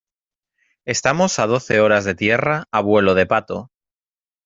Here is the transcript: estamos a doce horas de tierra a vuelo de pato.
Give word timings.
estamos 0.87 1.37
a 1.37 1.45
doce 1.53 1.79
horas 1.79 2.05
de 2.05 2.15
tierra 2.15 2.63
a 2.71 2.81
vuelo 2.81 3.13
de 3.13 3.27
pato. 3.27 3.69